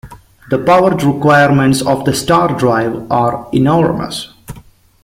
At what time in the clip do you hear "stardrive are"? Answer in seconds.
2.11-3.47